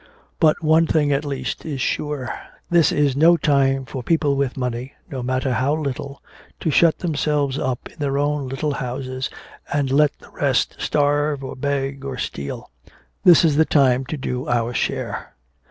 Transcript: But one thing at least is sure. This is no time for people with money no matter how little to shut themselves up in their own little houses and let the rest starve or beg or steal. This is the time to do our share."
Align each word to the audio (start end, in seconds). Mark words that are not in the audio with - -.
But 0.39 0.63
one 0.63 0.87
thing 0.87 1.11
at 1.11 1.23
least 1.25 1.63
is 1.63 1.79
sure. 1.79 2.33
This 2.71 2.91
is 2.91 3.15
no 3.15 3.37
time 3.37 3.85
for 3.85 4.01
people 4.01 4.35
with 4.35 4.57
money 4.57 4.93
no 5.11 5.21
matter 5.21 5.53
how 5.53 5.75
little 5.75 6.23
to 6.61 6.71
shut 6.71 6.97
themselves 6.97 7.59
up 7.59 7.87
in 7.87 7.99
their 7.99 8.17
own 8.17 8.47
little 8.49 8.73
houses 8.73 9.29
and 9.71 9.91
let 9.91 10.17
the 10.17 10.31
rest 10.31 10.75
starve 10.79 11.43
or 11.43 11.55
beg 11.55 12.03
or 12.03 12.17
steal. 12.17 12.71
This 13.23 13.45
is 13.45 13.57
the 13.57 13.63
time 13.65 14.03
to 14.05 14.17
do 14.17 14.47
our 14.47 14.73
share." 14.73 15.35